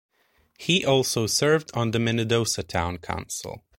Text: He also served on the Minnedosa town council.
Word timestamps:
He 0.57 0.83
also 0.83 1.27
served 1.27 1.69
on 1.75 1.91
the 1.91 1.99
Minnedosa 1.99 2.67
town 2.67 2.97
council. 2.97 3.61